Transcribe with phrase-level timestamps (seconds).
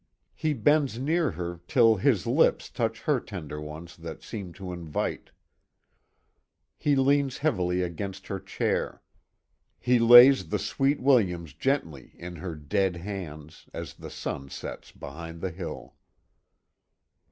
[0.33, 5.29] He bends near her till his lips touch her tender ones that seem to invite.
[6.75, 9.03] He leans heavily against her chair.
[9.77, 15.39] He lays the sweet williams gently in her dead hands, as the sun sets behind
[15.39, 15.93] the hill.